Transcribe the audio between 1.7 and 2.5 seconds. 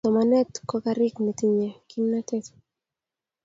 kimnatet